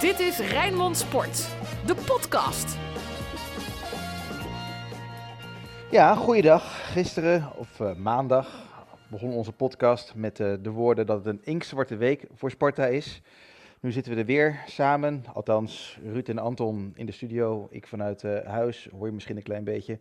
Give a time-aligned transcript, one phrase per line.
[0.00, 1.48] Dit is Rijnmond Sport,
[1.86, 2.76] de podcast.
[5.90, 6.92] Ja, goeiedag.
[6.92, 8.48] Gisteren of uh, maandag
[9.08, 13.22] begon onze podcast met uh, de woorden dat het een inkzwarte week voor Sparta is.
[13.80, 18.22] Nu zitten we er weer samen, althans Ruud en Anton in de studio, ik vanuit
[18.22, 19.98] uh, huis, hoor je misschien een klein beetje.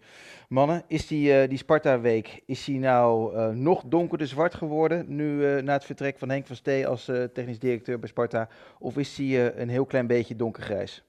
[0.49, 5.61] Mannen, is die, uh, die Sparta-week, is die nou uh, nog donkerder zwart geworden nu
[5.61, 8.49] na het vertrek van Henk van Stee als technisch directeur bij Sparta?
[8.79, 11.03] Of is die een heel klein beetje donkergrijs?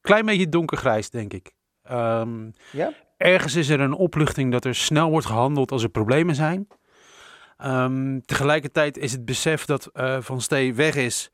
[0.00, 1.52] Klein beetje donkergrijs, denk ik.
[1.90, 2.92] Um, ja?
[3.16, 6.68] Ergens is er een opluchting dat er snel wordt gehandeld als er problemen zijn.
[7.64, 9.90] Um, tegelijkertijd is het besef dat
[10.20, 11.30] Van Stee weg is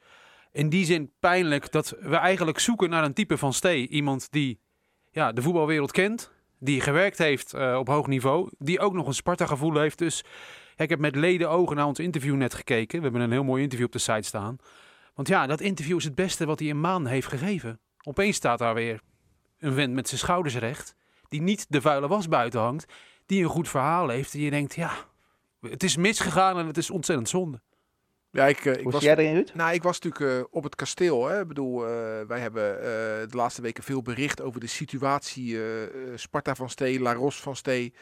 [0.53, 3.89] in die zin pijnlijk dat we eigenlijk zoeken naar een type van Stee.
[3.89, 4.61] Iemand die
[5.11, 9.15] ja, de voetbalwereld kent, die gewerkt heeft uh, op hoog niveau, die ook nog een
[9.15, 9.99] Sparta-gevoel heeft.
[9.99, 10.25] Dus
[10.77, 12.99] ik heb met leden ogen naar ons interview net gekeken.
[12.99, 14.57] We hebben een heel mooi interview op de site staan.
[15.15, 17.81] Want ja, dat interview is het beste wat hij een maand heeft gegeven.
[18.03, 19.01] Opeens staat daar weer
[19.59, 20.95] een vent met zijn schouders recht,
[21.29, 22.93] die niet de vuile was buiten hangt,
[23.27, 24.35] die een goed verhaal heeft.
[24.35, 24.91] En je denkt, ja,
[25.61, 27.61] het is misgegaan en het is ontzettend zonde.
[28.31, 29.51] Ja, ik, uh, ik Hoe was, jij erin, Ruud?
[29.55, 31.27] Nou, ik was natuurlijk uh, op het kasteel.
[31.27, 31.41] Hè.
[31.41, 31.91] Ik bedoel, uh,
[32.27, 32.81] wij hebben
[33.31, 35.59] de laatste weken veel bericht over de situatie
[36.15, 37.95] Sparta van Stee, La Ros van Stee.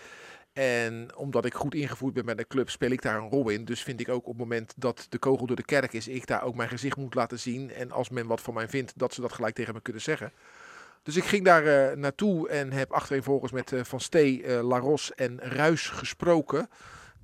[0.52, 3.64] En omdat ik goed ingevoerd ben met de club, speel ik daar een rol in.
[3.64, 6.26] Dus vind ik ook op het moment dat de kogel door de kerk is, ik
[6.26, 7.70] daar ook mijn gezicht moet laten zien.
[7.70, 10.32] En als men wat van mij vindt, dat ze dat gelijk tegen me kunnen zeggen.
[11.02, 15.88] Dus ik ging daar naartoe en heb achtereenvolgens met Van Stee, La Ros en Ruis
[15.88, 16.68] gesproken.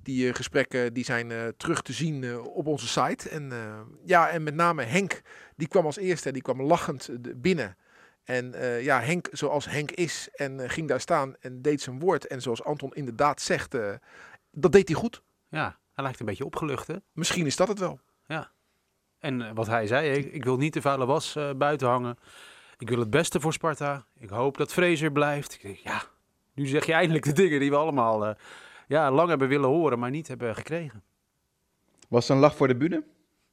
[0.02, 3.28] Die uh, gesprekken die zijn uh, terug te zien uh, op onze site.
[3.28, 3.52] En,
[4.04, 5.20] ja, en met name Henk,
[5.56, 7.76] die kwam als eerste, die kwam lachend binnen.
[8.24, 12.26] En ja, Henk zoals Henk is en ging daar staan en deed zijn woord.
[12.26, 13.76] En zoals Anton inderdaad zegt,
[14.50, 15.22] dat deed hij goed.
[15.48, 16.94] Ja, hij lijkt een beetje opgelucht hè?
[17.12, 18.00] Misschien is dat het wel.
[18.26, 18.50] Ja.
[19.18, 22.18] En wat hij zei, ik, ik wil niet de vuile was buiten hangen.
[22.78, 24.06] Ik wil het beste voor Sparta.
[24.18, 25.58] Ik hoop dat Fraser blijft.
[25.82, 26.02] ja,
[26.54, 28.36] nu zeg je eindelijk de dingen die we allemaal
[28.92, 31.02] ja, lang hebben willen horen, maar niet hebben gekregen.
[32.08, 33.04] Was het een lach voor de bühne?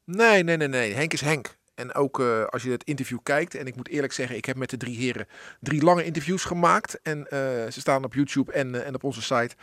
[0.03, 0.93] Nee, nee, nee, nee.
[0.93, 1.57] Henk is Henk.
[1.75, 4.57] En ook uh, als je het interview kijkt, en ik moet eerlijk zeggen, ik heb
[4.57, 5.27] met de drie heren
[5.59, 7.01] drie lange interviews gemaakt.
[7.01, 7.29] En uh,
[7.69, 9.55] ze staan op YouTube en, uh, en op onze site.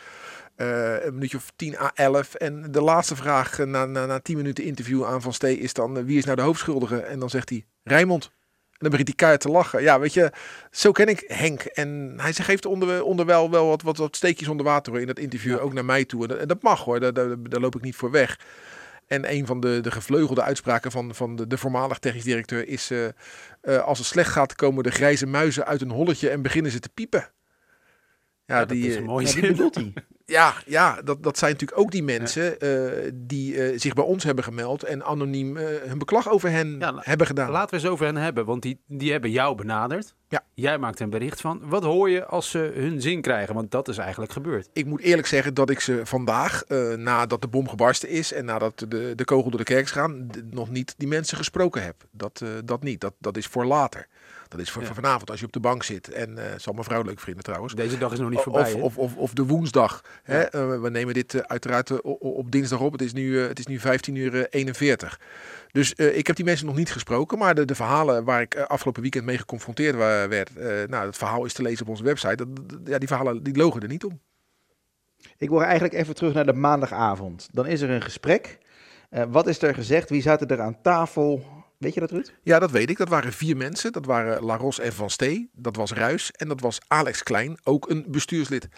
[0.57, 2.35] een minuutje of 10 à 11.
[2.35, 6.05] En de laatste vraag na, na, na 10 minuten interview aan Van Stee is dan:
[6.05, 6.99] wie is nou de hoofdschuldige?
[7.01, 8.31] En dan zegt hij: Rijmond.
[8.77, 9.83] En dan begint hij keihard te lachen.
[9.83, 10.33] Ja, weet je,
[10.71, 11.63] zo ken ik Henk.
[11.63, 15.61] En hij geeft onder, onderwel wel wat, wat, wat steekjes onder water in dat interview,
[15.61, 16.37] ook naar mij toe.
[16.37, 18.41] En dat, mag hoor, daar, daar, daar, loop ik niet voor weg.
[19.07, 22.91] En een van de, de gevleugelde uitspraken van, van de, de voormalig technisch directeur is...
[22.91, 23.09] Uh,
[23.63, 26.79] uh, als het slecht gaat, komen de grijze muizen uit een holletje en beginnen ze
[26.79, 27.31] te piepen.
[28.47, 29.93] Ja, die, dat is een mooie ja, bedoelt hij.
[30.27, 34.25] Ja, ja dat, dat zijn natuurlijk ook die mensen uh, die uh, zich bij ons
[34.25, 37.51] hebben gemeld en anoniem uh, hun beklag over hen ja, hebben gedaan.
[37.51, 40.15] Laten we eens over hen hebben, want die, die hebben jou benaderd.
[40.29, 40.45] Ja.
[40.55, 41.61] Jij maakt een bericht van.
[41.63, 43.55] Wat hoor je als ze hun zin krijgen?
[43.55, 44.69] Want dat is eigenlijk gebeurd.
[44.73, 46.63] Ik moet eerlijk zeggen dat ik ze vandaag,
[46.97, 50.31] nadat de bom gebarsten is en nadat de, de kogel door de kerk is gaan,
[50.51, 52.05] nog niet die mensen gesproken heb.
[52.11, 54.07] Dat, dat niet, dat, dat is voor later.
[54.57, 56.09] Dat is voor, voor, vanavond als je op de bank zit.
[56.09, 57.75] En uh, zal mijn vrouw leuk vinden trouwens.
[57.75, 58.73] Deze dag is nog niet voorbij.
[58.73, 60.05] Of, of, of, of, de woensdag.
[60.23, 60.55] Hè?
[60.55, 62.93] Uh, we nemen dit uh, uiteraard op dinsdag op.
[62.93, 65.21] Het is nu, het is nu 15 uur 41.
[65.73, 67.39] Dus ik heb die mensen nog niet gesproken.
[67.39, 69.97] Maar de, de verhalen waar ik afgelopen weekend mee geconfronteerd
[70.29, 70.51] werd.
[70.89, 72.37] nou, het verhaal is te lezen op onze website.
[72.37, 72.49] Dat,
[72.85, 74.21] ja, die verhalen die logen er niet om.
[75.39, 77.49] Ik wil eigenlijk even terug naar de maandagavond.
[77.53, 78.59] Dan is er een gesprek.
[79.29, 80.11] wat is er gezegd?
[80.11, 81.45] Wie zaten er aan tafel?
[81.79, 82.33] Weet je dat, Ruud?
[82.43, 82.97] Ja, dat weet ik.
[82.97, 83.93] Dat waren vier mensen.
[83.93, 85.51] Dat waren Laros en Van Stee.
[85.53, 86.31] Dat was Ruis.
[86.33, 88.69] En dat was Alex Klein, ook een bestuurslid.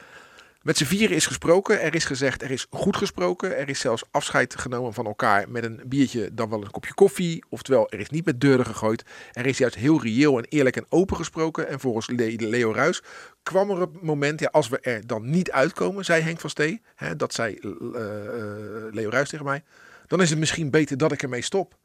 [0.63, 1.81] Met z'n vieren is gesproken.
[1.81, 3.57] Er is gezegd, er is goed gesproken.
[3.57, 7.45] Er is zelfs afscheid genomen van elkaar met een biertje, dan wel een kopje koffie.
[7.49, 9.05] Oftewel, er is niet met deuren gegooid.
[9.33, 11.69] Er is juist heel reëel en eerlijk en open gesproken.
[11.69, 13.03] En volgens Leo Ruis
[13.43, 16.83] kwam er een moment, ja, als we er dan niet uitkomen, zei Henk van Stee.
[16.95, 18.01] Hè, dat zei uh, uh,
[18.91, 19.63] Leo Ruis tegen mij.
[20.07, 21.77] Dan is het misschien beter dat ik ermee stop.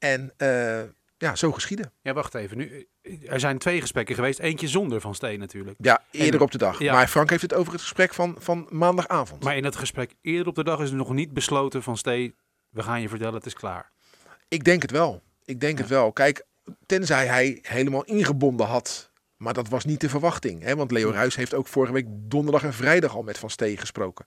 [0.00, 0.80] En uh,
[1.18, 1.92] ja, zo geschieden.
[2.02, 2.56] Ja, wacht even.
[2.56, 2.86] Nu,
[3.26, 4.38] er zijn twee gesprekken geweest.
[4.38, 5.76] Eentje zonder Van Steen natuurlijk.
[5.80, 6.78] Ja, eerder op de dag.
[6.78, 6.92] Ja.
[6.92, 9.44] Maar Frank heeft het over het gesprek van, van maandagavond.
[9.44, 12.34] Maar in dat gesprek eerder op de dag is er nog niet besloten van Steen...
[12.68, 13.90] we gaan je vertellen, het is klaar.
[14.48, 15.22] Ik denk het wel.
[15.44, 16.12] Ik denk het wel.
[16.12, 16.46] Kijk,
[16.86, 19.10] tenzij hij helemaal ingebonden had...
[19.36, 20.62] maar dat was niet de verwachting.
[20.62, 20.76] Hè?
[20.76, 24.26] Want Leo Ruis heeft ook vorige week donderdag en vrijdag al met Van Steen gesproken.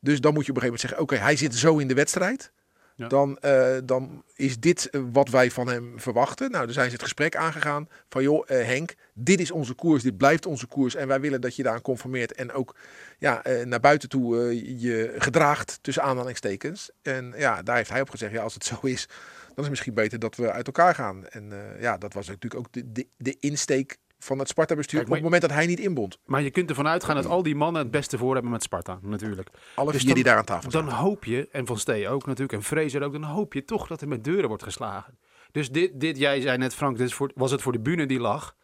[0.00, 1.00] Dus dan moet je op een gegeven moment zeggen...
[1.00, 2.52] oké, hij zit zo in de wedstrijd...
[2.96, 6.50] Dan, uh, dan is dit eh, wat wij van hem verwachten.
[6.50, 10.02] Nou, dan zijn ze het gesprek aangegaan van joh, uh, Henk, dit is onze koers,
[10.02, 10.94] dit blijft onze koers.
[10.94, 12.76] En wij willen dat je daaraan conformeert en ook
[13.18, 16.90] ja, naar buiten toe je gedraagt tussen aanhalingstekens.
[17.02, 19.70] En ja, daar heeft hij op gezegd, ja, als het zo is, dan is het
[19.70, 21.26] misschien beter dat we uit elkaar gaan.
[21.26, 25.42] En ja, dat was natuurlijk ook de, de insteek van het Sparta-bestuur op het moment
[25.42, 26.18] dat hij niet inbond.
[26.24, 28.98] Maar je kunt ervan uitgaan dat al die mannen het beste voor hebben met Sparta,
[29.02, 29.48] natuurlijk.
[29.74, 30.84] Alle dus vier die daar aan tafel zijn.
[30.84, 33.86] Dan hoop je, en Van Stee ook natuurlijk, en Fraser ook, dan hoop je toch
[33.86, 35.18] dat er met deuren wordt geslagen.
[35.52, 38.20] Dus dit, dit jij zei net Frank, dit voor, was het voor de bühne die
[38.20, 38.56] lag.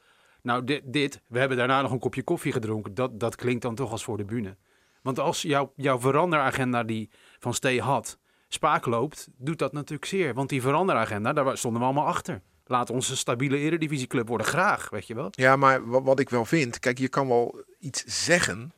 [0.43, 2.95] Nou, dit, dit, we hebben daarna nog een kopje koffie gedronken.
[2.95, 4.57] Dat, dat klinkt dan toch als voor de bühne.
[5.03, 8.19] Want als jouw jouw veranderagenda die Van Stee had,
[8.49, 10.35] spaak loopt, doet dat natuurlijk zeer.
[10.35, 12.43] Want die veranderagenda, daar stonden we allemaal achter.
[12.71, 15.29] Laat ons een stabiele eredivisieclub worden, graag, weet je wel.
[15.31, 18.73] Ja, maar wat, ik wel vind, kijk, je kan wel iets zeggen,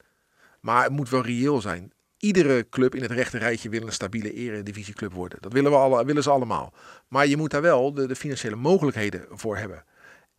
[0.60, 1.92] maar het moet wel reëel zijn.
[2.18, 5.38] Iedere club in het rechte rijtje wil een stabiele eredivisieclub worden.
[5.40, 6.72] Dat willen, we alle, willen ze allemaal.
[7.08, 9.84] Maar je moet daar wel de, financiële mogelijkheden voor hebben.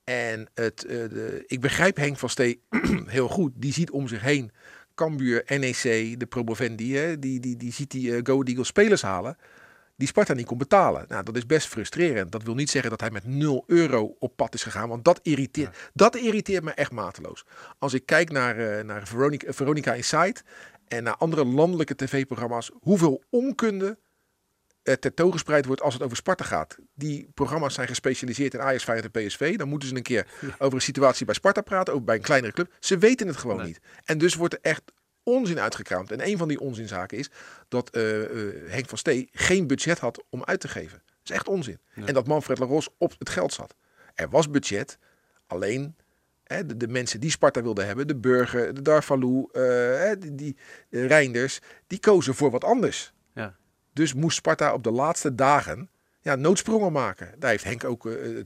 [0.03, 2.61] En het, uh, de, ik begrijp Henk van Stee
[3.05, 3.51] heel goed.
[3.55, 4.51] Die ziet om zich heen
[4.95, 6.95] Cambuur, NEC, de promovendi.
[6.95, 9.37] Hè, die, die, die ziet die uh, Go Eagles spelers halen
[10.03, 11.05] die Sparta niet kon betalen.
[11.07, 12.31] Nou, dat is best frustrerend.
[12.31, 15.19] Dat wil niet zeggen dat hij met 0 euro op pad is gegaan, want dat
[15.21, 17.45] irriteert, dat irriteert me echt mateloos.
[17.79, 20.43] Als ik kijk naar, uh, naar Veronica, Veronica Insight
[20.87, 23.97] en naar andere landelijke tv-programma's, hoeveel onkunde
[24.81, 26.77] er tentoongespreid wordt als het over Sparta gaat.
[26.93, 29.57] Die programma's zijn gespecialiseerd in Ajax, Feyenoord en PSV.
[29.57, 30.27] Dan moeten ze een keer
[30.57, 32.73] over een situatie bij Sparta praten, ook bij een kleinere club.
[32.79, 33.79] Ze weten het gewoon niet.
[34.05, 34.81] En dus wordt er echt
[35.23, 36.11] onzin uitgekraamd.
[36.11, 37.29] En een van die onzinzaken is
[37.67, 38.03] dat uh,
[38.67, 41.01] Henk van Stee geen budget had om uit te geven.
[41.05, 41.79] Dat is echt onzin.
[42.05, 43.75] En dat Manfred Laros op het geld zat.
[44.15, 44.97] Er was budget,
[45.47, 45.95] alleen
[46.43, 50.57] hè, de, de, mensen die Sparta wilden hebben, de Burger, de Darvalou, uh, die, die
[50.89, 53.13] Reinders, die kozen voor wat anders.
[53.33, 53.55] Ja.
[53.93, 55.89] Dus moest Sparta op de laatste dagen
[56.21, 57.35] ja, noodsprongen maken.
[57.39, 58.03] Daar heeft Henk ook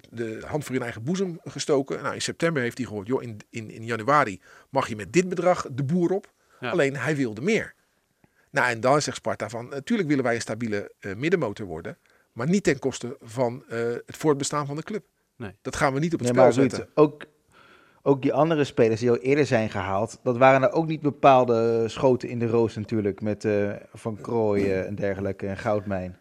[0.09, 2.01] de hand voor in eigen boezem gestoken.
[2.01, 5.29] Nou, in september heeft hij gehoord, joh, in, in, in januari mag je met dit
[5.29, 6.35] bedrag de boer op.
[6.59, 7.73] Alleen hij wilde meer.
[8.51, 11.97] Nou, en dan zegt Sparta van, natuurlijk willen wij een stabiele uh, middenmotor worden,
[12.31, 15.05] maar niet ten koste van uh, het voortbestaan van de club.
[15.35, 15.55] Nee.
[15.61, 16.89] Dat gaan we niet op het nee, spel zetten.
[16.93, 17.25] Ook,
[18.01, 21.87] ook die andere spelers die al eerder zijn gehaald, dat waren er ook niet bepaalde
[21.87, 26.17] schoten in de roos natuurlijk, met uh, Van Krooijen en dergelijke en Goudmijn.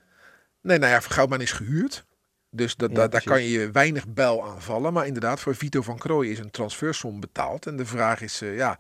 [0.61, 2.05] Nee, nou ja, Goudmijn is gehuurd.
[2.51, 4.93] Dus dat, daar kan je weinig bel aan vallen.
[4.93, 7.67] Maar inderdaad, voor Vito van Krooijen is een transfersom betaald.
[7.67, 8.79] En de vraag is, ja,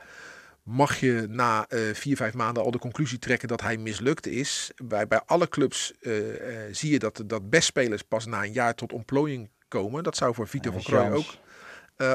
[0.66, 4.72] mag je na uh, vier, vijf maanden al de conclusie trekken dat hij mislukt is.
[4.84, 8.74] Bij, bij alle clubs uh, uh, zie je dat, dat bestspelers pas na een jaar
[8.74, 10.02] tot ontplooiing komen.
[10.02, 11.34] Dat zou voor Vito van Krooi ook,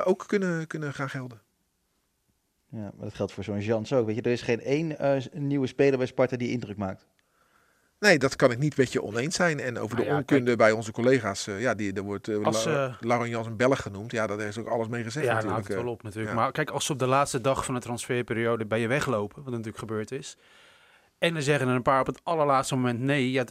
[0.06, 1.42] ook kunnen, kunnen gaan gelden.
[2.70, 4.06] Ja, maar dat geldt voor zo'n Jans ook.
[4.06, 4.98] Weet je, er is geen één
[5.34, 7.08] nieuwe speler bij Sparta die indruk maakt.
[8.02, 9.60] Nee, dat kan ik niet met je oneens zijn.
[9.60, 12.68] En over de nou onkunde bij onze collega's, uh, ja, die, er wordt uh, als,
[12.68, 14.12] uh, Laurent Jans een Belg genoemd.
[14.12, 15.68] Ja, daar is ook alles mee gezegd ja, natuurlijk.
[15.68, 16.36] Ja, wel op natuurlijk.
[16.36, 19.52] Maar kijk, als ze op de laatste dag van de transferperiode bij je weglopen, wat
[19.52, 20.38] natuurlijk gebeurd is,
[21.18, 23.32] en dan zeggen er een paar op het allerlaatste moment nee.
[23.32, 23.46] Ja,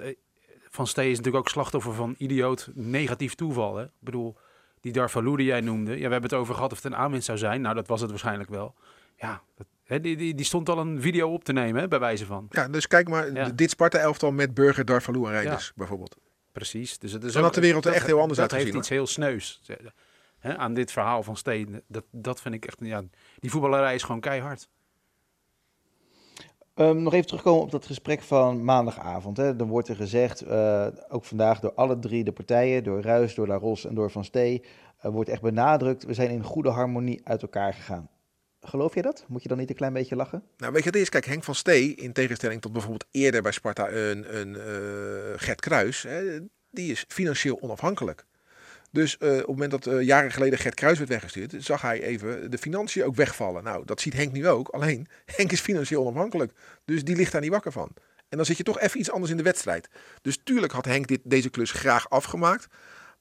[0.69, 3.77] van Stee is natuurlijk ook slachtoffer van idioot negatief toeval.
[3.77, 3.85] Hè?
[3.85, 4.37] Ik bedoel,
[4.81, 7.27] die Darvalou die jij noemde, ja, we hebben het over gehad of het een aanwinst
[7.27, 7.61] zou zijn.
[7.61, 8.75] Nou, dat was het waarschijnlijk wel.
[9.17, 9.67] Ja, dat,
[9.99, 12.47] die, die, die, stond al een video op te nemen, hè, bij wijze van.
[12.51, 16.17] Ja, dus kijk maar, dit Sparta-elftal met Burger, Darvalou en Reinders bijvoorbeeld.
[16.53, 16.99] Precies.
[16.99, 18.39] Dus het is Dan had de wereld er echt heel anders.
[18.39, 19.61] Dat heeft iets heel sneus
[20.39, 21.83] hè, aan dit verhaal van Steen.
[21.87, 23.03] Dat, dat vind ik echt, ja,
[23.39, 24.69] die voetballerij is gewoon keihard.
[26.75, 29.37] Um, nog even terugkomen op dat gesprek van maandagavond.
[29.37, 29.57] Hè.
[29.57, 33.47] Dan wordt er gezegd, uh, ook vandaag door alle drie de partijen, door Ruis, door
[33.47, 34.65] La Ros en door Van Stee,
[35.05, 38.09] uh, wordt echt benadrukt, we zijn in goede harmonie uit elkaar gegaan.
[38.61, 39.25] Geloof je dat?
[39.29, 40.43] Moet je dan niet een klein beetje lachen?
[40.57, 43.53] Nou, weet je, het is, kijk, Henk van Stee, in tegenstelling tot bijvoorbeeld eerder bij
[43.53, 46.39] Sparta een, een uh, Gert Kruis, hè,
[46.71, 48.25] die is financieel onafhankelijk.
[48.93, 52.03] Dus uh, op het moment dat uh, jaren geleden Gert Kruis werd weggestuurd, zag hij
[52.03, 53.65] even de financiën ook wegvallen.
[53.65, 54.69] Nou, dat ziet Henk nu ook.
[54.69, 56.53] Alleen, Henk is financieel onafhankelijk.
[56.85, 57.91] Dus die ligt daar niet wakker van.
[58.29, 59.89] En dan zit je toch even iets anders in de wedstrijd.
[60.23, 62.67] Dus tuurlijk had Henk dit, deze klus graag afgemaakt.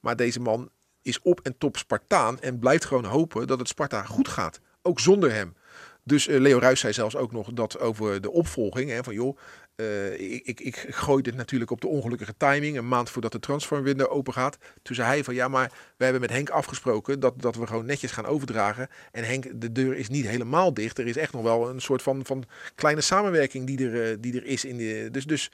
[0.00, 0.70] Maar deze man
[1.02, 5.00] is op en top Spartaan en blijft gewoon hopen dat het Sparta goed gaat ook
[5.00, 5.54] zonder hem.
[6.02, 8.90] Dus uh, Leo Ruijs zei zelfs ook nog dat over de opvolging.
[8.90, 9.38] Hè, van joh,
[9.76, 12.76] uh, ik, ik, ik gooi dit natuurlijk op de ongelukkige timing.
[12.76, 14.58] Een maand voordat de transferwindow open gaat.
[14.82, 17.86] Toen zei hij van ja, maar we hebben met Henk afgesproken dat, dat we gewoon
[17.86, 18.88] netjes gaan overdragen.
[19.12, 20.98] En Henk, de deur is niet helemaal dicht.
[20.98, 22.44] Er is echt nog wel een soort van, van
[22.74, 24.64] kleine samenwerking die er, uh, die er is.
[24.64, 25.50] In de, dus, dus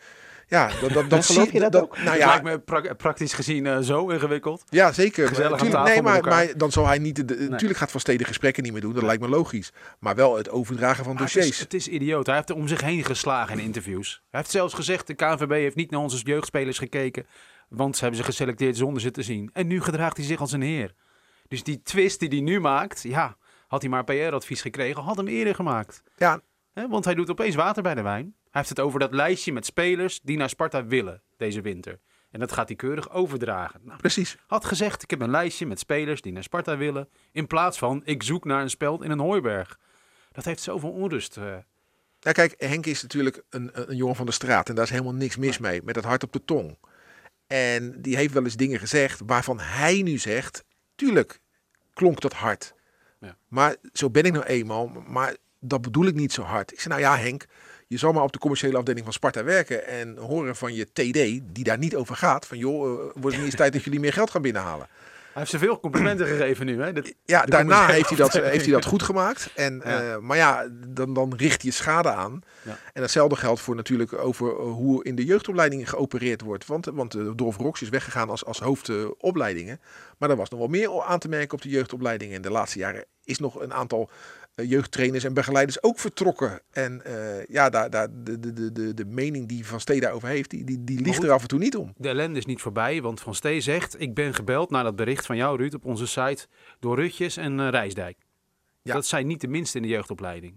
[0.48, 1.98] ja, dat, dat, dat geloof je dat, dat ook?
[2.02, 4.64] Nou ja, lijkt me praktisch gezien uh, zo ingewikkeld.
[4.68, 5.28] Ja, zeker.
[5.28, 7.28] Gezellig nee, maar, maar dan zal hij niet.
[7.28, 7.48] De, nee.
[7.48, 8.92] Natuurlijk gaat Van Steden gesprekken niet meer doen.
[8.92, 9.72] Dat lijkt me logisch.
[9.98, 11.44] Maar wel het overdragen van dossiers.
[11.46, 12.26] Het is, het is, idioot.
[12.26, 14.22] Hij heeft er om zich heen geslagen in interviews.
[14.30, 17.26] Hij heeft zelfs gezegd: de KNVB heeft niet naar onze jeugdspelers gekeken.
[17.68, 19.50] Want ze hebben ze geselecteerd zonder ze te zien.
[19.52, 20.94] En nu gedraagt hij zich als een heer.
[21.48, 23.36] Dus die twist die hij nu maakt, ja,
[23.66, 26.02] had hij maar PR-advies gekregen, had hem eerder gemaakt.
[26.16, 26.40] Ja.
[26.72, 28.34] want hij doet opeens water bij de wijn.
[28.56, 32.00] Hij heeft het over dat lijstje met spelers die naar Sparta willen deze winter.
[32.30, 33.80] En dat gaat hij keurig overdragen.
[33.84, 34.36] Nou, Precies.
[34.46, 37.08] Had gezegd, ik heb een lijstje met spelers die naar Sparta willen.
[37.32, 39.78] In plaats van, ik zoek naar een speld in een hooiberg.
[40.32, 41.36] Dat heeft zoveel onrust.
[41.36, 41.56] Uh.
[42.20, 44.68] Ja, kijk, Henk is natuurlijk een, een jongen van de straat.
[44.68, 45.82] En daar is helemaal niks mis mee.
[45.82, 46.78] Met het hart op de tong.
[47.46, 50.64] En die heeft wel eens dingen gezegd waarvan hij nu zegt...
[50.94, 51.40] Tuurlijk
[51.94, 52.74] klonk dat hard.
[53.20, 53.36] Ja.
[53.48, 54.86] Maar zo ben ik nou eenmaal.
[55.06, 56.72] Maar dat bedoel ik niet zo hard.
[56.72, 57.44] Ik zei, nou ja Henk,
[57.86, 61.54] je zal maar op de commerciële afdeling van Sparta werken en horen van je TD,
[61.54, 64.00] die daar niet over gaat, van joh, uh, wordt het niet eens tijd dat jullie
[64.00, 64.86] meer geld gaan binnenhalen.
[65.36, 66.82] Hij heeft zoveel complimenten gegeven nu.
[66.82, 66.90] Hè?
[67.24, 69.50] ja, daarna heeft hij, dat, heeft hij dat goed gemaakt.
[69.54, 72.40] En, uh, maar ja, dan, dan richt je schade aan.
[72.62, 72.78] Ja.
[72.92, 76.66] En hetzelfde geldt voor natuurlijk over uh, hoe in de jeugdopleiding geopereerd wordt.
[76.66, 79.80] Want, want uh, Dolf Rox is weggegaan als, als hoofdopleidingen.
[80.18, 82.36] maar er was nog wel meer aan te merken op de jeugdopleidingen.
[82.36, 84.10] En de laatste jaren is nog een aantal eh,
[84.64, 86.60] jeugdtrainers en begeleiders ook vertrokken.
[86.70, 90.50] En uh, ja, daar, daar, de, de, de, de mening die Van Stee daarover heeft,
[90.50, 91.92] die, die, die ligt er af en toe niet om.
[91.96, 94.00] De ellende is niet voorbij, want Van Stee zegt...
[94.00, 96.46] ik ben gebeld naar dat bericht van jou, Ruud, op onze site...
[96.80, 98.18] door Rutjes en uh, Rijsdijk.
[98.82, 98.94] Ja.
[98.94, 100.54] Dat zijn niet de minste in de jeugdopleiding.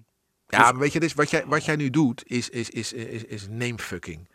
[0.48, 0.72] Ja, dus...
[0.72, 3.48] maar weet je, dus wat, jij, wat jij nu doet, is, is, is, is, is
[3.50, 4.30] namefucking.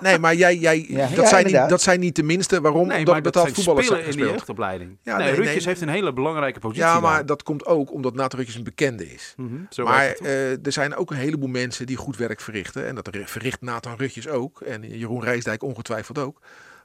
[0.00, 2.60] Nee, maar jij, jij, dat, zijn niet, dat zijn niet de minste.
[2.60, 2.86] Waarom?
[2.86, 4.96] Nee, omdat betaald voetballers in de jeugdopleiding.
[5.02, 6.84] Ja, nee, nee Rutjes heeft een hele belangrijke positie.
[6.84, 9.34] Ja, maar dat komt ook omdat Nathan Rutjes een bekende is.
[9.36, 12.86] Mm -hmm, maar uh, er zijn ook een heleboel mensen die goed werk verrichten.
[12.86, 14.60] En dat verricht Nathan Rutjes ook.
[14.60, 16.40] En Jeroen Rijsdijk ongetwijfeld ook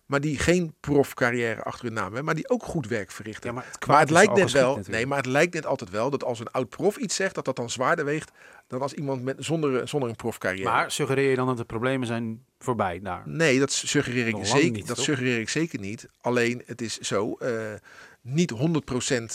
[0.09, 3.49] maar die geen profcarrière achter hun naam hebben, maar die ook goed werk verrichten.
[3.49, 6.09] Ja, maar het, maar het lijkt net wel, nee, maar het lijkt net altijd wel
[6.09, 8.31] dat als een oud prof iets zegt, dat dat dan zwaarder weegt
[8.67, 10.69] dan als iemand met, zonder, zonder een profcarrière.
[10.69, 13.23] Maar suggereer je dan dat de problemen zijn voorbij daar?
[13.25, 16.09] Nee, dat suggereer ik, zeker, niet, dat suggereer ik zeker niet.
[16.21, 17.73] Alleen het is zo, uh,
[18.21, 18.53] niet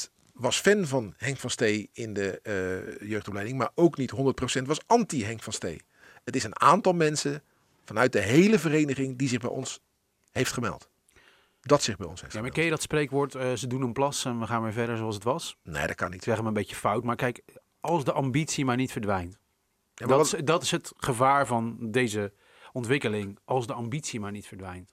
[0.07, 2.41] 100% was fan van Henk van Stee in de
[3.01, 4.13] uh, jeugdopleiding, maar ook niet
[4.61, 5.81] 100% was anti Henk van Stee.
[6.25, 7.43] Het is een aantal mensen
[7.85, 9.81] vanuit de hele vereniging die zich bij ons
[10.35, 10.89] heeft gemeld.
[11.61, 13.93] Dat zich bij ons heeft Ja, maar ken je dat spreekwoord, uh, ze doen een
[13.93, 15.57] plas en we gaan weer verder zoals het was?
[15.63, 16.23] Nee, dat kan niet.
[16.23, 17.43] Zeg hem een beetje fout, maar kijk,
[17.81, 19.39] als de ambitie maar niet verdwijnt.
[19.95, 22.33] Ja, dat, is, dat is het gevaar van deze
[22.73, 24.93] ontwikkeling, als de ambitie maar niet verdwijnt.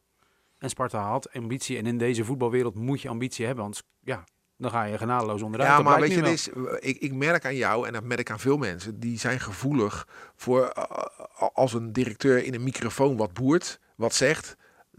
[0.58, 4.24] En Sparta had ambitie en in deze voetbalwereld moet je ambitie hebben, want ja,
[4.58, 5.70] dan ga je genadeloos onderuit.
[5.70, 8.40] Ja, maar weet je, is, ik, ik merk aan jou en dat merk ik aan
[8.40, 10.84] veel mensen, die zijn gevoelig voor uh,
[11.54, 14.56] als een directeur in een microfoon wat boert, wat zegt,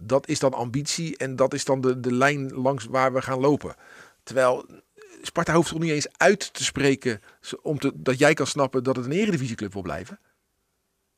[0.06, 3.40] dat is dan ambitie en dat is dan de, de lijn langs waar we gaan
[3.40, 3.74] lopen.
[4.22, 4.66] Terwijl
[5.22, 7.20] Sparta hoeft toch niet eens uit te spreken
[7.62, 10.18] om te, dat jij kan snappen dat het een eredivisieclub wil blijven.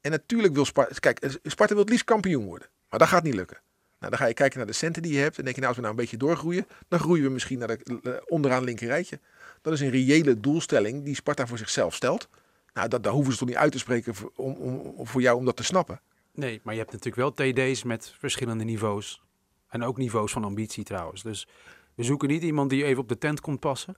[0.01, 3.35] En natuurlijk wil Sparta, kijk, Sparta wil het liefst kampioen worden, maar dat gaat niet
[3.35, 3.61] lukken.
[3.99, 5.67] Nou, dan ga je kijken naar de centen die je hebt en denk je nou
[5.67, 8.87] als we nou een beetje doorgroeien, dan groeien we misschien naar de uh, onderaan linker
[8.87, 9.21] rijtje.
[9.63, 12.29] Dat is een reële doelstelling die Sparta voor zichzelf stelt.
[12.73, 15.45] Nou, dat, daar hoeven ze toch niet uit te spreken om, om, voor jou om
[15.45, 16.01] dat te snappen.
[16.35, 19.23] Nee, maar je hebt natuurlijk wel TD's met verschillende niveaus.
[19.69, 21.23] En ook niveaus van ambitie trouwens.
[21.23, 21.47] Dus
[21.95, 23.97] we zoeken niet iemand die even op de tent komt passen.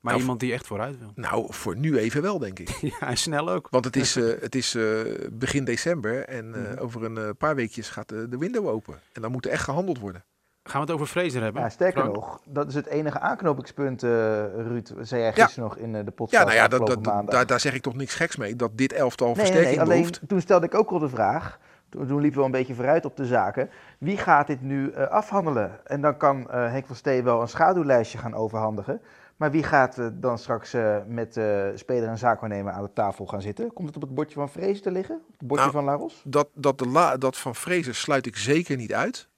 [0.00, 1.12] Maar nou, iemand die echt vooruit wil.
[1.14, 2.68] Nou, voor nu even wel, denk ik.
[3.00, 3.68] ja, snel ook.
[3.70, 6.78] Want het is, uh, het is uh, begin december en uh, mm.
[6.78, 9.00] over een paar weekjes gaat de window open.
[9.12, 10.24] En dan moet er echt gehandeld worden.
[10.64, 11.62] Gaan we het over Fraser hebben?
[11.62, 12.14] Ja, sterker Frank?
[12.14, 14.10] nog, dat is het enige aanknopingspunt, uh,
[14.54, 16.42] Ruud, zei jij gisteren nog in de podcast.
[16.42, 18.92] Ja, nou ja, dat, dat, daar, daar, zeg ik toch niks geks mee, dat dit
[18.92, 22.20] elftal nee, versterking nee, nee, alleen, Toen stelde ik ook al de vraag, toen, toen
[22.20, 25.86] liepen we een beetje vooruit op de zaken, wie gaat dit nu uh, afhandelen?
[25.86, 29.00] En dan kan uh, Henk van Stee wel een schaduwlijstje gaan overhandigen.
[29.36, 31.40] Maar wie gaat dan straks met
[31.74, 33.72] speler en zaakwaarnemer aan de tafel gaan zitten?
[33.72, 35.16] Komt het op het bordje van Vrezen te liggen?
[35.16, 36.22] Op het bordje nou, van Laros?
[36.24, 39.28] Dat, dat, de la, dat van Vrezen sluit ik zeker niet uit.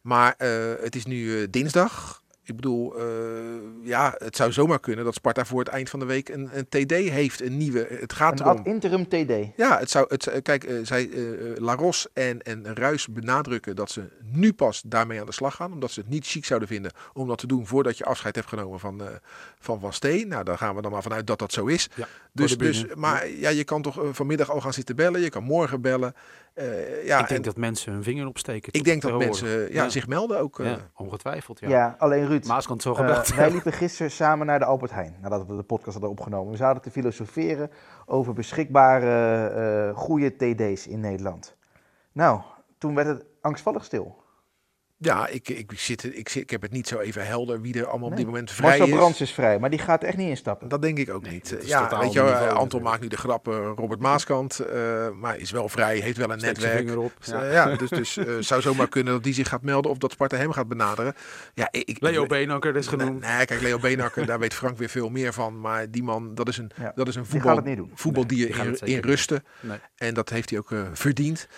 [0.00, 0.48] Maar uh,
[0.80, 2.22] het is nu uh, dinsdag.
[2.50, 3.06] Ik bedoel, uh,
[3.82, 6.68] ja, het zou zomaar kunnen dat Sparta voor het eind van de week een, een
[6.68, 7.86] TD heeft, een nieuwe.
[7.90, 8.64] Het gaat een erom.
[8.64, 9.56] interim TD.
[9.56, 14.08] Ja, het zou, het, kijk, uh, zij, uh, Laros en, en Ruis benadrukken dat ze
[14.22, 15.72] nu pas daarmee aan de slag gaan.
[15.72, 18.48] Omdat ze het niet chic zouden vinden om dat te doen voordat je afscheid hebt
[18.48, 19.02] genomen van
[19.58, 20.28] Van, van Steen.
[20.28, 21.88] Nou, daar gaan we dan maar vanuit dat dat zo is.
[21.94, 25.20] Ja, dus, dus, maar ja, je kan toch vanmiddag al gaan zitten bellen.
[25.20, 26.14] Je kan morgen bellen.
[26.60, 28.72] Uh, ja, ik denk dat mensen hun vinger opsteken.
[28.72, 30.58] Ik denk dat mensen ja, ja, zich melden ook.
[30.58, 30.72] Uh.
[30.94, 31.68] ongetwijfeld, ja.
[31.68, 33.30] Ja, alleen Ruud, Maaskant zo gebeld.
[33.30, 36.50] Uh, wij liepen gisteren samen naar de Albert Heijn, nadat we de podcast hadden opgenomen.
[36.50, 37.70] We zaten te filosoferen
[38.06, 41.56] over beschikbare goede TD's in Nederland.
[42.12, 42.40] Nou,
[42.78, 44.19] toen werd het angstvallig stil.
[45.02, 47.86] Ja, ik, ik, zit, ik, zit, ik heb het niet zo even helder wie er
[47.86, 48.92] allemaal op dit moment vrij Marcel is.
[48.92, 50.68] Brands is vrij, maar die gaat echt niet instappen.
[50.68, 51.56] Dat denk ik ook nee, niet.
[51.62, 55.68] Ja, weet je, niveau, Anton maakt nu de grap Robert Maaskant, uh, maar is wel
[55.68, 56.98] vrij, heeft wel een Steek netwerk.
[56.98, 57.12] Op.
[57.20, 57.44] Ja.
[57.44, 60.12] Uh, ja, dus, dus uh, zou zomaar kunnen dat die zich gaat melden of dat
[60.12, 61.14] Sparta hem gaat benaderen.
[61.54, 63.20] Ja, ik, Leo Beenakker is genoemd.
[63.20, 65.60] Nee, kijk, Leo Beenakker, daar weet Frank weer veel meer van.
[65.60, 66.92] Maar die man, dat is een, ja.
[66.94, 67.62] dat is een voetbal,
[67.94, 69.44] voetbaldier nee, in, in rusten.
[69.60, 69.78] Nee.
[69.96, 71.48] En dat heeft hij ook verdiend.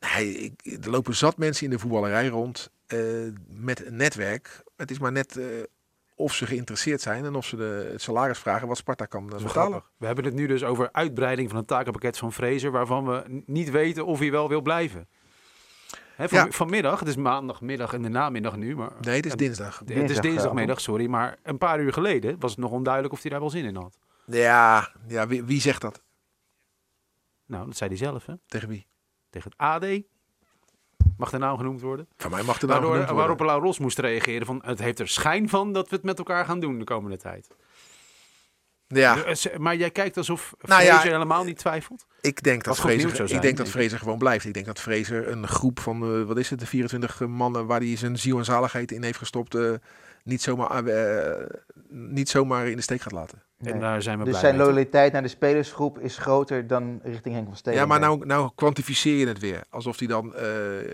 [0.00, 2.70] Nee, er lopen zat mensen in de voetballerij rond
[3.46, 4.62] met een netwerk.
[4.76, 5.38] Het is maar net
[6.14, 9.82] of ze geïnteresseerd zijn en of ze de, het salaris vragen wat Sparta kan betalen.
[9.96, 13.70] We hebben het nu dus over uitbreiding van het takenpakket van Fraser, waarvan we niet
[13.70, 15.08] weten of hij wel wil blijven.
[16.14, 18.76] Hè, van, Vanmiddag, het is maandagmiddag en de namiddag nu.
[18.76, 19.78] Maar, nee, het is dinsdag.
[19.78, 21.06] Het is dinsdagmiddag, sorry.
[21.06, 23.76] Maar een paar uur geleden was het nog onduidelijk of hij daar wel zin in
[23.76, 23.98] had.
[24.26, 26.02] Ja, ja wie, wie zegt dat?
[27.46, 28.26] Nou, dat zei hij zelf.
[28.26, 28.34] Hè?
[28.46, 28.86] Tegen wie?
[29.30, 29.86] Tegen het AD.
[31.16, 32.08] Mag de naam genoemd worden?
[32.16, 33.26] Van mij mag de naam Waardoor, genoemd worden.
[33.28, 34.62] Waarop Lau Ros moest reageren van...
[34.64, 37.48] het heeft er schijn van dat we het met elkaar gaan doen de komende tijd.
[38.98, 39.24] Ja.
[39.24, 42.06] Eh, maar jij kijkt alsof nou helemaal niet twijfelt?
[42.20, 44.44] Ik denk dat Fraser, ik denk dat gewoon blijft.
[44.44, 47.80] Ik denk dat Fraser een groep van, uh, wat is het, de 24 mannen waar
[47.80, 49.74] hij zijn ziel en zaligheid in heeft gestopt, uh,
[50.24, 51.46] niet, zomaar, uh,
[51.88, 53.42] niet zomaar in de steek gaat laten.
[53.62, 57.46] En daar zijn we dus zijn loyaliteit naar de spelersgroep is groter dan richting Henk
[57.46, 57.74] van Steen.
[57.74, 59.64] Ja, maar nou, nou kwantificeer je het weer.
[59.70, 60.34] Alsof hij dan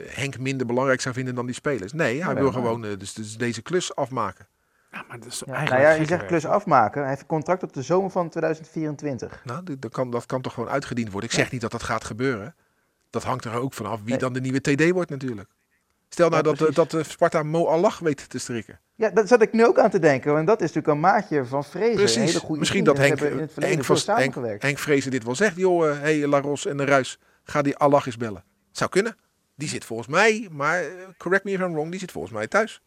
[0.07, 1.93] Henk minder belangrijk zou vinden dan die spelers.
[1.93, 4.47] Nee, hij wil gewoon dus, dus deze klus afmaken.
[4.93, 7.01] Ja, maar dat is ja, nou ja, je zegt klus afmaken.
[7.01, 9.41] Hij heeft een contract op de zomer van 2024.
[9.45, 11.31] Nou, dat kan, dat kan toch gewoon uitgediend worden.
[11.31, 12.55] Ik zeg niet dat dat gaat gebeuren.
[13.11, 15.51] Dat hangt er ook vanaf wie dan de nieuwe TD wordt natuurlijk.
[16.09, 18.81] Stel nou dat, dat Sparta Mo Allah weet te strikken.
[18.95, 20.33] Ja, dat zat ik nu ook aan te denken.
[20.33, 21.95] Want dat is natuurlijk een maatje van Vrezen.
[21.95, 22.17] Precies.
[22.17, 25.57] Een hele goede Misschien dat Henk, Henk, Henk, Henk Vrezen dit wel zegt.
[25.57, 28.45] Joh, hé hey, Laros en de Ruis, ga die Allah eens bellen.
[28.73, 29.17] Zou kunnen.
[29.55, 32.47] Die zit volgens mij, maar eh, correct me if I'm wrong, die zit volgens mij
[32.47, 32.83] thuis.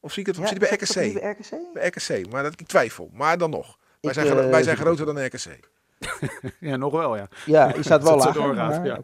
[0.00, 0.94] Of zie ik het, of zit bij RKC?
[0.94, 1.72] Bij RKC?
[1.72, 3.10] Bij RKC, maar dat, ik twijfel.
[3.12, 3.78] Maar dan nog.
[4.00, 5.58] Wij, zijn, uh, wij zijn groter dan RKC.
[6.60, 7.28] ja, nog wel, ja.
[7.46, 8.54] Ja, je staat wel lager.
[8.54, 9.00] Maar, ja.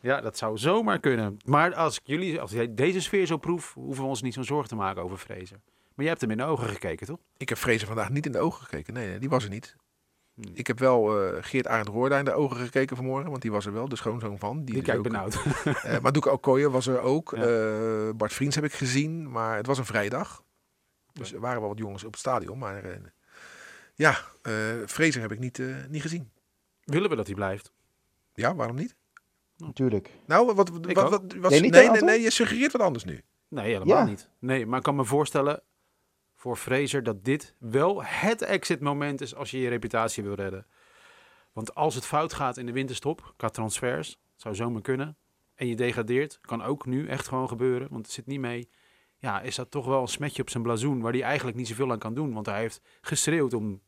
[0.00, 1.36] Ja, dat zou zomaar kunnen.
[1.44, 4.68] Maar als ik jullie, als deze sfeer zo proef, hoeven we ons niet zo'n zorgen
[4.68, 5.62] te maken over Vrezen.
[5.66, 7.18] Maar jij hebt hem in de ogen gekeken, toch?
[7.36, 8.94] Ik heb Vrezen vandaag niet in de ogen gekeken.
[8.94, 9.76] Nee, die was er niet.
[10.34, 10.50] Hmm.
[10.54, 13.66] Ik heb wel uh, Geert Arend Roorda in de ogen gekeken vanmorgen, want die was
[13.66, 14.64] er wel, de schoonzoon van.
[14.64, 15.44] Die, die kijkt benauwd.
[15.64, 17.32] uh, maar Doeke Okoye was er ook.
[17.32, 20.44] Uh, Bart Vriends heb ik gezien, maar het was een vrijdag.
[21.12, 23.00] Dus er waren wel wat jongens op het stadion, maar
[23.94, 24.12] ja,
[24.86, 26.30] Fraser heb ik niet, niet gezien.
[26.84, 27.72] Willen we dat hij blijft?
[28.34, 28.96] Ja, waarom niet?
[29.60, 30.10] Natuurlijk.
[30.26, 33.22] Nou, wat, wat, wat, wat was, nee, nee, nee, nee, je suggereert wat anders nu.
[33.48, 34.30] Nee, helemaal niet.
[34.38, 35.62] Nee, maar ik kan me voorstellen,
[36.34, 40.66] voor Fraser dat dit wel het exit moment is als je je reputatie wil redden.
[41.52, 45.16] Want als het fout gaat in de winterstop, qua transfers, zou zomaar kunnen.
[45.54, 48.70] En je degradeert, kan ook nu echt gewoon gebeuren, want het zit niet mee.
[49.18, 51.90] Ja, is dat toch wel een smetje op zijn blazoen waar hij eigenlijk niet zoveel
[51.90, 52.32] aan kan doen.
[52.32, 53.80] Want hij heeft geschreeuwd om